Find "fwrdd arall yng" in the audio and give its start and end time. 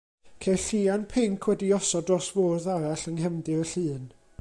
2.39-3.19